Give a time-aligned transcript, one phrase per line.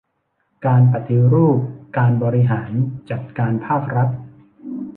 [0.65, 1.59] การปฏิรูป
[1.97, 2.71] การบริหาร
[3.09, 4.09] จัดการภาครัฐ